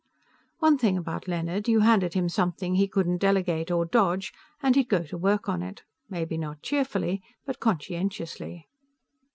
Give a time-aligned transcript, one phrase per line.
[0.57, 4.89] One thing about Leonard; you handed him something he couldn't delegate or dodge and he'd
[4.89, 5.83] go to work on it.
[6.09, 8.67] Maybe not cheerfully, but conscientiously.